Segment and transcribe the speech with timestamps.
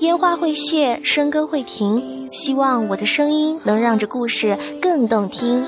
[0.00, 5.66] 烟花会谢，笙歌会停，希望我的声音能让这故事更动听。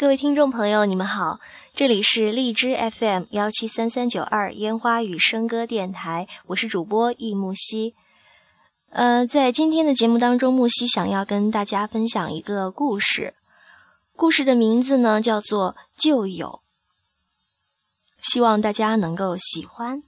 [0.00, 1.40] 各位听众朋友，你们好，
[1.74, 7.96] 这里是荔枝 FM 幺七三三九二烟花与笙歌电台，我是主播易木兮。
[8.90, 13.34] 呃，在今天的节目当中，木兮想要跟大家分享一个故事，
[14.14, 16.60] 故事的名字呢叫做《旧友》，
[18.22, 20.04] 希望大家能够喜欢。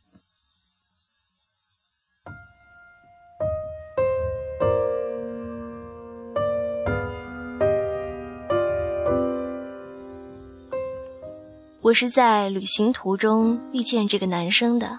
[11.82, 14.98] 我是在旅行途中遇见这个男生的，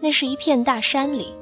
[0.00, 1.32] 那是一片大山里，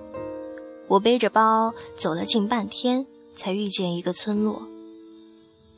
[0.88, 4.60] 我背着包走了近半天，才遇见一个村落。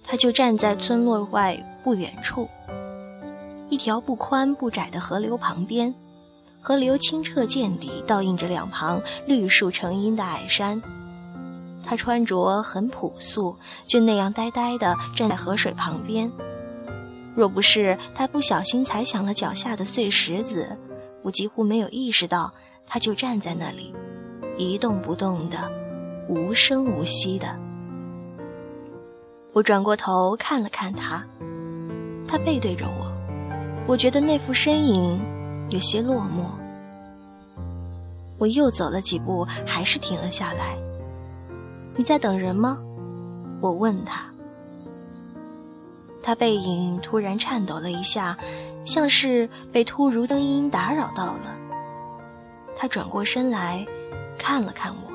[0.03, 2.49] 他就站在村落外不远处，
[3.71, 5.95] 一条不宽不窄的河流旁边，
[6.61, 10.83] 河流清澈见底，倒映着两旁绿树成荫的矮山。
[11.85, 16.29] 他穿着很朴素，就那样呆呆地站在河水旁边。
[17.39, 20.77] 若不是他不小心踩响了脚下的碎石子，
[21.23, 22.53] 我几乎没有意识到
[22.85, 23.95] 他就站在那里，
[24.57, 25.71] 一动不动的，
[26.29, 27.57] 无声无息的。
[29.53, 31.25] 我转过头看了看他，
[32.27, 33.07] 他背对着我，
[33.87, 35.21] 我觉得那副身影
[35.71, 36.51] 有些落寞。
[38.37, 40.77] 我又走了几步，还是停了下来。
[41.95, 42.79] 你在等人吗？
[43.61, 44.25] 我问他。
[46.23, 48.37] 他背影突然颤抖了一下，
[48.85, 51.57] 像是被突如声音打扰到了。
[52.77, 53.87] 他转过身来，
[54.39, 55.13] 看了看我，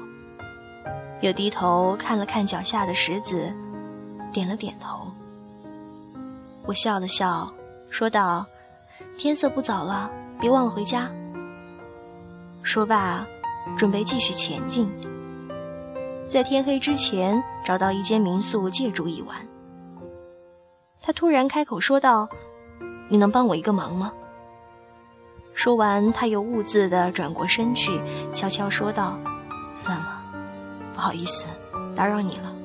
[1.21, 3.53] 又低头看了看脚下的石子，
[4.31, 5.07] 点了点头。
[6.65, 7.51] 我笑了笑，
[7.89, 8.45] 说道
[9.17, 10.09] ：“天色不早了，
[10.39, 11.09] 别忘了回家。”
[12.63, 13.25] 说罢，
[13.77, 14.89] 准备继续前进。
[16.27, 19.37] 在天黑之前，找到一间民宿借住一晚。
[21.05, 22.29] 他突然开口说道
[23.09, 24.13] ：“你能帮我一个忙吗？”
[25.53, 27.99] 说完，他又兀自地转过身去，
[28.33, 29.19] 悄悄说道
[29.75, 30.21] ：“算了，
[30.95, 31.47] 不好意思，
[31.93, 32.55] 打扰你了。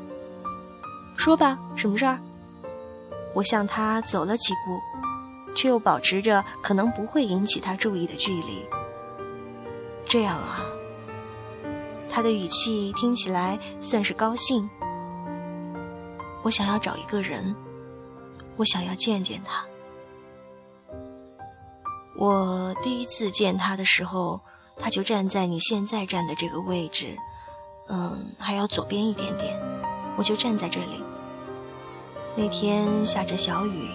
[1.16, 2.16] 说吧，什么事儿？”
[3.34, 4.81] 我向他走了几步，
[5.55, 8.65] 却又保持着可能不会引起他注意的距离。
[10.06, 10.60] 这样啊，
[12.09, 14.70] 他的语气听起来算是高兴。
[16.43, 17.55] 我想要找一个人。
[18.58, 19.64] 我想要见见他。
[22.16, 24.41] 我第一次见他的时候，
[24.76, 27.16] 他就站在你现在站的这个位置，
[27.88, 29.56] 嗯，还要左边一点点，
[30.16, 31.00] 我就站在这里。
[32.36, 33.88] 那天下着小雨，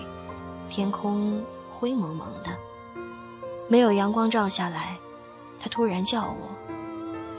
[0.69, 1.43] 天空
[1.73, 2.57] 灰蒙蒙的，
[3.67, 4.95] 没有阳光照下来。
[5.59, 6.49] 他突然叫我：“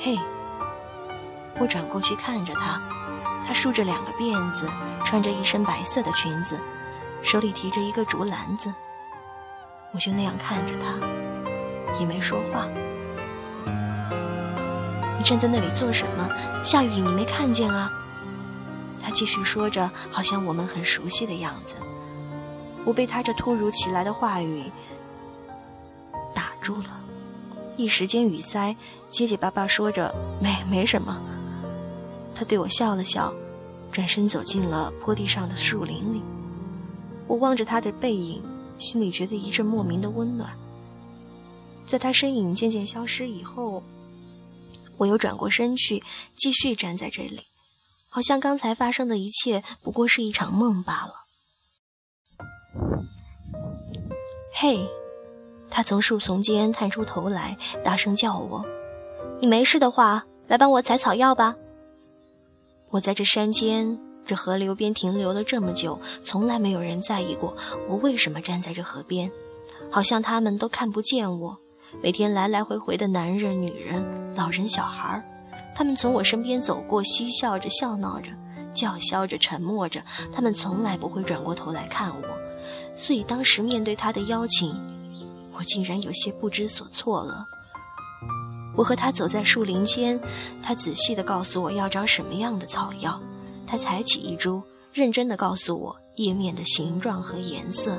[0.01, 0.19] 嘿！”
[1.61, 2.83] 我转过去看着他，
[3.47, 4.69] 他梳着两个辫子，
[5.05, 6.59] 穿着一身白色的裙子。
[7.25, 8.73] 手里提着一个竹篮子，
[9.93, 12.69] 我就那样看着他，也没说话。
[15.17, 16.29] 你站在那里做什么？
[16.63, 17.91] 下雨你没看见啊？
[19.03, 21.77] 他继续说着，好像我们很熟悉的样子。
[22.85, 24.71] 我被他这突如其来的话语
[26.35, 27.01] 打住了，
[27.79, 28.77] 一时间语塞，
[29.11, 31.19] 结结巴巴说着没没什么。
[32.35, 33.33] 他对我笑了笑，
[33.91, 36.23] 转身走进了坡地上的树林里。
[37.27, 38.43] 我望着他的背影，
[38.79, 40.51] 心里觉得一阵莫名的温暖。
[41.87, 43.83] 在他身影渐渐消失以后，
[44.97, 46.03] 我又转过身去，
[46.37, 47.41] 继续站在这里，
[48.09, 51.13] 好像刚才发生的一切不过是一场梦罢了。
[54.55, 54.89] 嘿，
[55.69, 58.65] 他从树丛间探出头来，大声叫我
[59.41, 61.57] ：“你没事的话，来帮我采草药吧。”
[62.91, 63.99] 我在这山间。
[64.27, 67.55] 这河流边停留了这么久，从来没有人在意过
[67.89, 69.31] 我为什么站在这河边，
[69.91, 71.59] 好像他们都看不见我。
[72.03, 74.03] 每天来来回回的男人、女人、
[74.35, 75.23] 老人、小孩，
[75.75, 78.31] 他们从我身边走过，嬉笑着、笑闹着、
[78.75, 80.03] 叫嚣着、沉默着，
[80.35, 82.23] 他们从来不会转过头来看我。
[82.97, 84.75] 所以当时面对他的邀请，
[85.53, 87.47] 我竟然有些不知所措了。
[88.75, 90.19] 我和他走在树林间，
[90.63, 93.21] 他仔细地告诉我要找什么样的草药。
[93.67, 94.63] 他采起一株，
[94.93, 97.99] 认真地告诉我叶面的形状和颜色。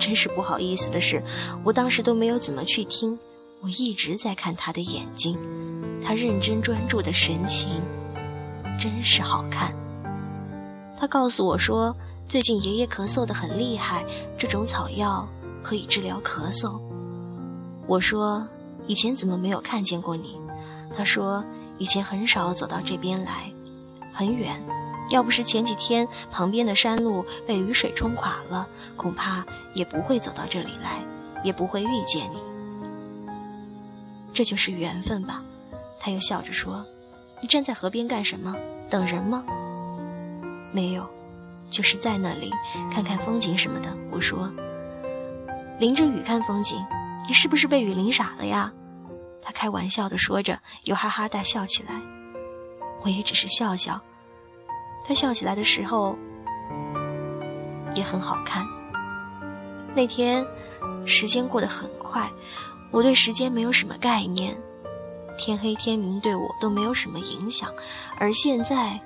[0.00, 1.22] 真是不好意思的是，
[1.62, 3.18] 我当时都没有怎么去听，
[3.60, 5.38] 我一直在看他的眼睛，
[6.04, 7.80] 他认真专注的神情，
[8.80, 9.72] 真是好看。
[10.98, 11.94] 他告诉我说，
[12.28, 14.04] 最近爷爷咳嗽的很厉害，
[14.38, 15.28] 这种草药
[15.62, 16.80] 可以治疗咳嗽。
[17.86, 18.46] 我说，
[18.86, 20.36] 以前怎么没有看见过你？
[20.96, 21.44] 他说，
[21.78, 23.52] 以前很少走到这边来，
[24.12, 24.60] 很远。
[25.10, 28.66] 要不是前几天旁边的山路被雨水冲垮了，
[28.96, 29.44] 恐怕
[29.74, 31.02] 也不会走到这里来，
[31.42, 32.38] 也不会遇见你。
[34.32, 35.42] 这就是缘分吧？
[36.00, 36.86] 他又笑着说
[37.42, 38.56] ：“你站在河边干什么？
[38.88, 39.44] 等人吗
[40.72, 41.06] ？”“没有，
[41.68, 42.50] 就是在那里
[42.90, 44.50] 看看风景什么的。”我说
[45.78, 46.78] ：“淋着雨看风景，
[47.28, 48.72] 你是不是被雨淋傻了呀？”
[49.42, 52.00] 他开玩笑的说着，又哈哈大笑起来。
[53.04, 54.00] 我也只是笑笑。
[55.06, 56.16] 他笑起来的时候
[57.94, 58.64] 也很好看。
[59.94, 60.46] 那天
[61.04, 62.30] 时间过得很快，
[62.90, 64.56] 我对时间没有什么概念，
[65.36, 67.68] 天黑天明对我都没有什么影响。
[68.16, 68.98] 而现在，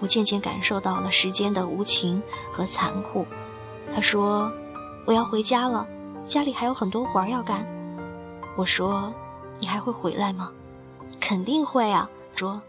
[0.00, 2.20] 我渐渐感受到了时间的无情
[2.50, 3.26] 和残酷。
[3.94, 4.50] 他说
[5.06, 5.86] ：“我要回家了，
[6.26, 7.66] 家里还有很多活儿要干。”
[8.56, 9.12] 我说
[9.60, 10.50] ：“你还会回来吗
[11.20, 12.60] ？”“肯定会啊，卓。”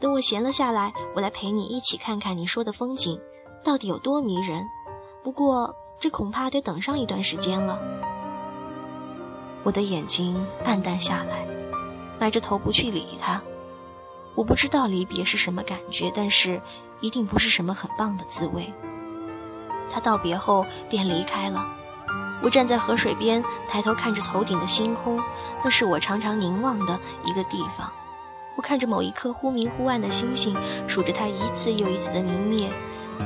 [0.00, 3.20] 等我闲了下来，我来陪你一起看看你说的风景，
[3.64, 4.64] 到底有多迷人。
[5.22, 7.78] 不过这恐怕得等上一段时间了。
[9.64, 11.44] 我的眼睛暗淡下来，
[12.20, 13.42] 埋着头不去理他。
[14.36, 16.62] 我不知道离别是什么感觉，但是
[17.00, 18.72] 一定不是什么很棒的滋味。
[19.90, 21.66] 他道别后便离开了。
[22.40, 25.20] 我站在河水边，抬头看着头顶的星空，
[25.64, 27.90] 那是我常常凝望的一个地方。
[28.58, 30.52] 我看着某一颗忽明忽暗的星星，
[30.88, 32.68] 数着它一次又一次的明灭。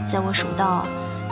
[0.06, 0.86] 在我数到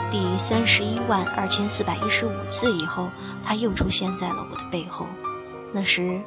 [0.09, 3.11] 第三十一万二千四百一十五次以后，
[3.43, 5.05] 它又出现在了我的背后。
[5.71, 6.19] 那时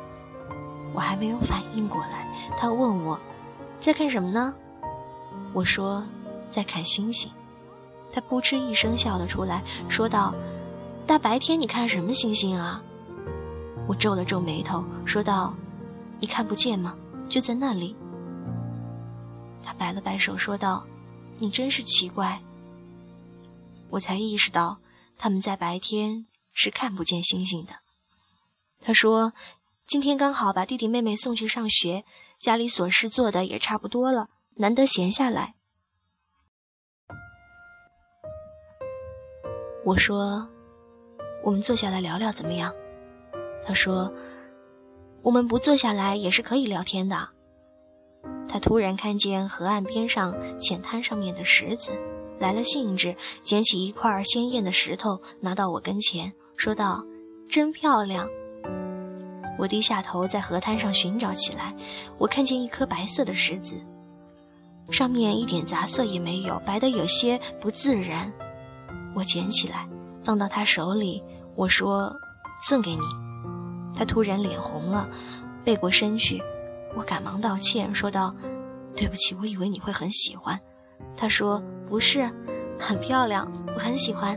[0.93, 2.33] 我还没有反应过来。
[2.57, 3.19] 他问我
[3.81, 4.55] 在看什么呢？
[5.53, 6.05] 我说
[6.53, 7.29] 在看星星。
[8.13, 10.33] 他扑哧一声笑了出来，说道
[11.09, 12.81] ：“大白天你看什么星星啊？”
[13.89, 15.53] 我皱了皱眉头，说道
[16.21, 16.95] ：“你看不见吗？”
[17.29, 17.97] 就在那里，
[19.65, 20.87] 他摆了摆手，说道
[21.41, 22.41] ：“你真是奇怪。”
[23.91, 24.79] 我才意识到，
[25.19, 27.73] 他们在白天是看不见星星的。
[28.81, 29.33] 他说
[29.87, 32.05] ：“今天刚好把弟弟妹妹送去上学，
[32.39, 35.55] 家里琐事做的也差不多了，难得闲下来。”
[39.85, 40.49] 我说
[41.43, 42.73] ：“我们坐下来聊聊怎么样？”
[43.67, 44.13] 他说。
[45.25, 47.31] 我们不坐下来也是可以聊天的。
[48.47, 51.91] 他突然看见河岸边上浅滩上面的石子，
[52.39, 57.03] 来了兴致，捡起一块鲜艳的石头拿到我跟前，说道
[57.49, 58.29] ：“真漂亮。”
[59.59, 61.75] 我低下头在河滩上寻找起来，
[62.19, 63.81] 我看见一颗白色的石子，
[64.91, 68.31] 上面一点杂色也没有，白的有些不自然。
[69.17, 69.89] 我捡起来
[70.23, 71.23] 放到他手里，
[71.57, 72.13] 我说
[72.63, 73.03] ：“送给你。”
[73.95, 75.09] 他突然脸红了，
[75.65, 76.43] 背过身去，
[76.97, 78.35] 我赶忙道歉，说道
[78.97, 80.59] ：“对不起，我以为你会很喜欢。”
[81.17, 82.29] 他说：“不是，
[82.79, 84.37] 很漂亮，我很喜欢。”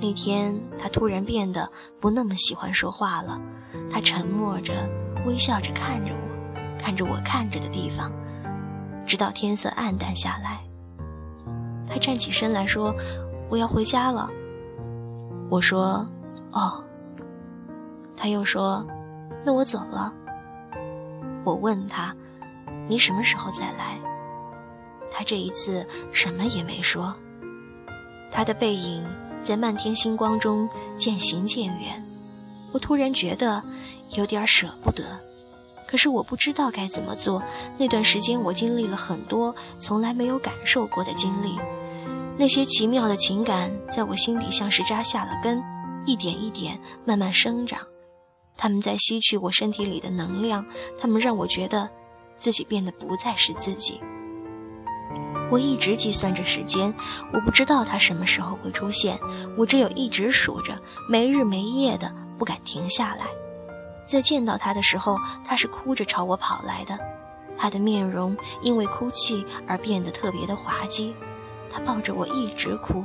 [0.00, 1.68] 那天他突然变得
[2.00, 3.40] 不那么喜欢说话了，
[3.90, 4.72] 他沉默着，
[5.26, 8.12] 微笑着看着我，看着我看着的地方，
[9.04, 10.60] 直到天色暗淡下来。
[11.88, 12.94] 他站起身来说
[13.50, 14.30] ：“我要回家了。”
[15.50, 16.06] 我说
[16.52, 16.84] ：“哦。”
[18.22, 18.86] 他又说
[19.42, 20.14] ：“那我走了。”
[21.42, 22.14] 我问他
[22.88, 23.98] ：“你什么时候再来？”
[25.10, 27.12] 他这一次什么也没说。
[28.30, 29.04] 他的背影
[29.42, 32.00] 在漫天星光中渐行渐远，
[32.70, 33.60] 我突然觉得
[34.10, 35.02] 有点舍不得。
[35.88, 37.42] 可是我不知道该怎么做。
[37.76, 41.58] 那段时间我经历了很多从来没有感受过的经历，
[42.38, 45.60] 那些奇妙的情感在我心底像是扎下了根，
[46.06, 47.80] 一点一点慢慢生长。
[48.56, 50.64] 他们在吸取我身体里的能量，
[51.00, 51.88] 他们让我觉得
[52.36, 54.00] 自己变得不再是自己。
[55.50, 56.94] 我一直计算着时间，
[57.32, 59.18] 我不知道他什么时候会出现，
[59.58, 63.26] 我只有一直数着，没日没夜的，不敢停下来。
[64.06, 66.98] 在见到他的时候，他是哭着朝我跑来的，
[67.58, 71.14] 他的面容因为哭泣而变得特别的滑稽，
[71.68, 73.04] 他抱着我一直哭。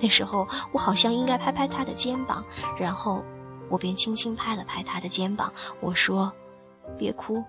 [0.00, 2.44] 那时候我好像应该拍拍他的肩膀，
[2.78, 3.24] 然后。
[3.68, 6.32] 我便轻轻拍了拍他的肩膀，我说
[6.98, 7.42] ：“别哭。”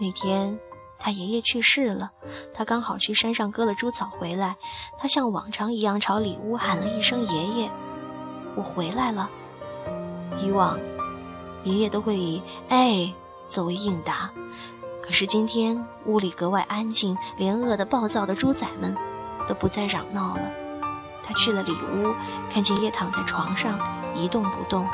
[0.00, 0.58] 那天
[0.98, 2.10] 他爷爷去世了，
[2.52, 4.56] 他刚好去山上割了猪草回来，
[4.98, 7.70] 他像往常一样朝里屋喊了一声“爷爷”，
[8.56, 9.30] 我回来了。
[10.38, 10.78] 以往，
[11.62, 13.14] 爷爷都会以“哎”
[13.46, 14.32] 作为应答，
[15.00, 18.96] 可是今天屋里格外安静，连饿得暴躁的猪仔们
[19.46, 20.42] 都不再嚷闹了。
[21.22, 22.14] 他去了里屋，
[22.50, 23.78] 看见爷躺在床上
[24.14, 24.88] 一动不动。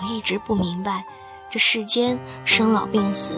[0.00, 1.04] 我一直不明白，
[1.50, 3.36] 这世间生老病死。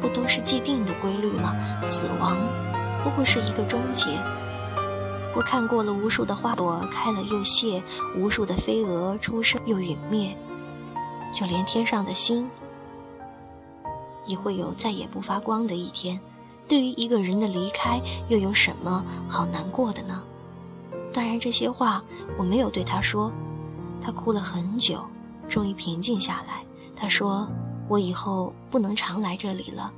[0.00, 1.54] 不都是既定的规律吗？
[1.82, 2.36] 死亡
[3.02, 4.06] 不过是一个终结。
[5.34, 7.82] 我看过了无数的花朵开了又谢，
[8.16, 10.36] 无数的飞蛾出生又陨灭，
[11.32, 12.48] 就连天上的星
[14.24, 16.18] 也会有再也不发光的一天。
[16.68, 20.22] 对于一个人的离开，又有什么好难过的呢？
[21.12, 22.02] 当然，这些话
[22.38, 23.32] 我没有对他说。
[24.00, 25.04] 他哭了很久，
[25.48, 26.64] 终于平静下来。
[26.94, 27.48] 他说。
[27.88, 29.94] 我以后不能常来这里了，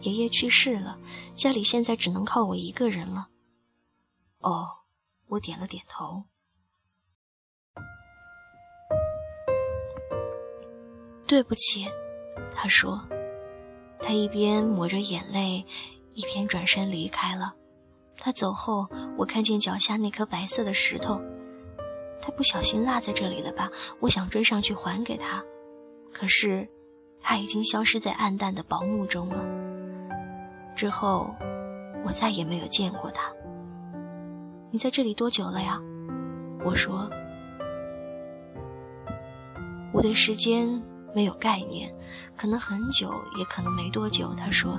[0.00, 0.98] 爷爷去世了，
[1.34, 3.28] 家里现在只能靠我一个人了。
[4.40, 4.66] 哦，
[5.26, 6.24] 我点了点头。
[11.26, 11.86] 对不起，
[12.54, 13.06] 他说。
[13.98, 15.66] 他一边抹着眼泪，
[16.14, 17.54] 一边转身离开了。
[18.16, 21.20] 他走后，我看见脚下那颗白色的石头，
[22.24, 23.70] 他不小心落在这里了吧？
[24.00, 25.44] 我想追上去还给他，
[26.10, 26.66] 可是。
[27.26, 29.42] 他已经消失在暗淡的薄暮中了。
[30.76, 31.34] 之后，
[32.04, 33.32] 我再也没有见过他。
[34.70, 35.80] 你在这里多久了呀？
[36.66, 37.08] 我说，
[39.90, 40.68] 我对时间
[41.14, 41.90] 没有概念，
[42.36, 44.34] 可能很久，也可能没多久。
[44.34, 44.78] 他说，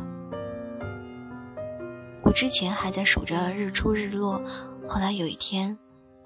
[2.21, 4.39] 我之前还在数着日出日落，
[4.87, 5.75] 后来有一天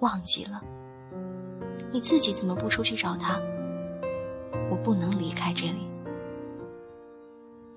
[0.01, 0.61] 忘记了。
[1.91, 3.41] 你自己怎么不出去找他？
[4.69, 5.88] 我不能离开这里。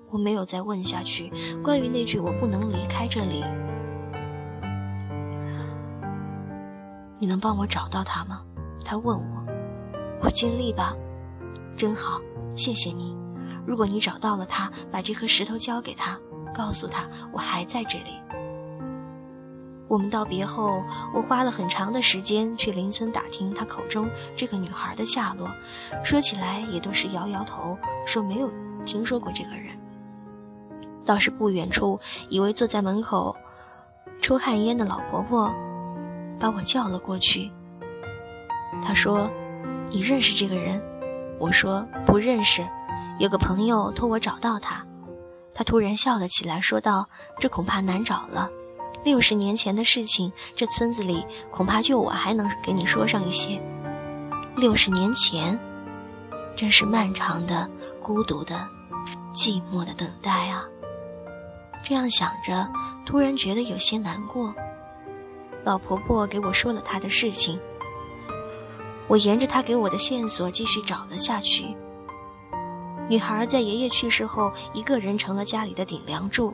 [0.09, 1.31] 我没有再问下去。
[1.63, 3.43] 关于那句“我不能离开这里”，
[7.17, 8.43] 你能帮我找到他吗？
[8.85, 9.45] 他问我。
[10.21, 10.95] 我尽力吧。
[11.75, 12.21] 真好，
[12.55, 13.17] 谢谢你。
[13.65, 16.19] 如果你找到了他，把这颗石头交给他，
[16.53, 18.11] 告诉他我还在这里。
[19.87, 20.81] 我们道别后，
[21.13, 25.47] 我花了很长的时间去邻村打听他口中这个女孩的下落。
[26.03, 28.49] 说起来也都是摇摇头，说没有
[28.85, 29.77] 听说过这个人。
[31.05, 31.99] 倒是不远处，
[32.29, 33.35] 一位坐在门口
[34.21, 35.53] 抽旱烟的老婆婆
[36.39, 37.51] 把我叫了过去。
[38.81, 39.29] 她说
[39.91, 40.81] ：“你认识这个人？”
[41.39, 42.65] 我说：“不认识，
[43.19, 44.85] 有个朋友托我找到他。”
[45.53, 48.49] 她突然笑了起来，说道：“这恐怕难找了。
[49.03, 53.61] 六十年前的事情，这村子里恐怕就我还能给你说上一些。
[54.55, 55.59] 六十年前，
[56.55, 57.69] 真是漫长的、
[58.01, 58.67] 孤独的、
[59.35, 60.63] 寂寞的等待啊！”
[61.83, 62.65] 这样想着，
[63.05, 64.53] 突然觉得有些难过。
[65.65, 67.59] 老婆婆给我说了她的事情，
[69.07, 71.75] 我沿着她给我的线索继续找了下去。
[73.09, 76.53] 女孩在爷爷去世后，一个人成了家里的顶梁柱。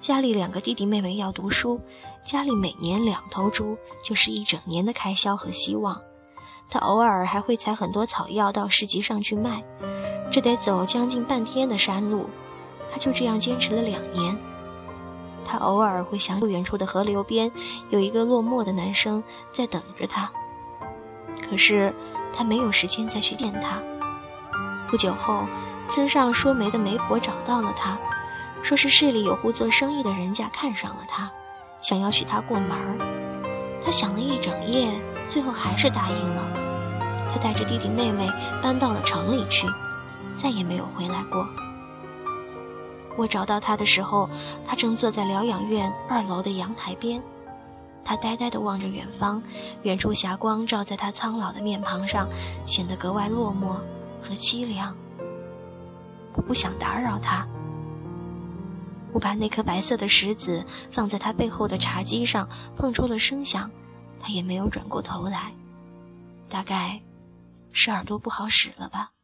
[0.00, 1.80] 家里两个弟弟妹妹要读书，
[2.24, 6.00] 家里每年两头猪就是一整年的开销和希望。
[6.68, 9.64] 他偶尔还会采很多草药到市集上去卖，
[10.30, 12.26] 这得走将近半天的山路。
[12.92, 14.36] 他就这样坚持了两年。
[15.44, 17.50] 他偶尔会想不远处的河流边，
[17.90, 19.22] 有一个落寞的男生
[19.52, 20.30] 在等着他。
[21.48, 21.94] 可是
[22.32, 23.80] 他没有时间再去见他。
[24.88, 25.44] 不久后，
[25.88, 27.98] 村上说媒的媒婆找到了他，
[28.62, 31.30] 说是市里有户做生意的人家看上了他，
[31.80, 32.98] 想要娶她过门儿。
[33.84, 34.92] 他想了一整夜，
[35.28, 36.42] 最后还是答应了。
[37.32, 38.28] 他带着弟弟妹妹
[38.60, 39.68] 搬到了城里去，
[40.34, 41.46] 再也没有回来过。
[43.16, 44.28] 我找到他的时候，
[44.66, 47.22] 他正坐在疗养院二楼的阳台边，
[48.04, 49.40] 他呆呆地望着远方，
[49.82, 52.28] 远处霞光照在他苍老的面庞上，
[52.66, 53.76] 显得格外落寞
[54.20, 54.96] 和凄凉。
[56.34, 57.46] 我不想打扰他，
[59.16, 62.46] 我把那颗白色的石子放在他背后的茶几上，
[62.76, 63.70] 碰出了声响，
[64.20, 65.54] 他也没有转过头来，
[66.50, 67.02] 大概
[67.72, 69.14] 是耳朵不好使了吧。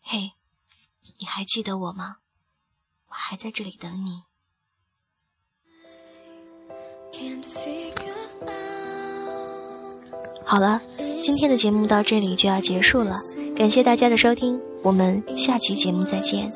[0.00, 0.32] 嘿，
[1.18, 2.20] 你还记得我吗？
[3.08, 4.24] 我还在这里等你。
[10.44, 10.80] 好了，
[11.22, 13.12] 今天的节目到这里就要结束了，
[13.56, 16.50] 感谢大家的收听，我们下期节目再见。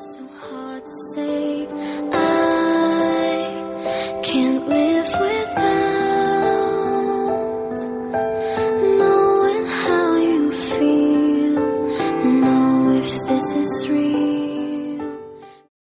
[13.41, 14.30] This is real.